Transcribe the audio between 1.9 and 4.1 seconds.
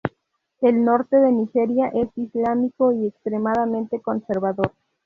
es islámico y extremadamente